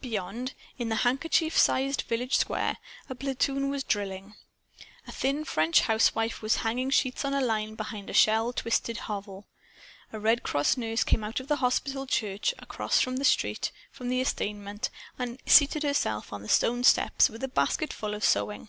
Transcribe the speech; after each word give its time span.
Beyond, 0.00 0.54
in 0.78 0.90
the 0.90 0.94
handkerchief 1.02 1.58
sized 1.58 2.02
village 2.02 2.36
square, 2.36 2.76
a 3.08 3.16
platoon 3.16 3.68
was 3.68 3.82
drilling. 3.82 4.36
A 5.08 5.10
thin 5.10 5.44
French 5.44 5.80
housewife 5.80 6.40
was 6.40 6.58
hanging 6.62 6.88
sheets 6.90 7.24
on 7.24 7.34
a 7.34 7.40
line 7.40 7.74
behind 7.74 8.08
a 8.08 8.12
shell 8.12 8.52
twisted 8.52 8.96
hovel. 8.96 9.48
A 10.12 10.20
Red 10.20 10.44
Cross 10.44 10.76
nurse 10.76 11.02
came 11.02 11.24
out 11.24 11.40
of 11.40 11.48
the 11.48 11.56
hospital 11.56 12.06
church 12.06 12.54
across 12.60 13.00
the 13.04 13.24
street 13.24 13.72
from 13.90 14.08
the 14.08 14.20
estaminet 14.20 14.88
and 15.18 15.42
seated 15.46 15.82
herself 15.82 16.32
on 16.32 16.42
the 16.42 16.48
stone 16.48 16.84
steps 16.84 17.28
with 17.28 17.42
a 17.42 17.48
basketful 17.48 18.14
of 18.14 18.22
sewing. 18.22 18.68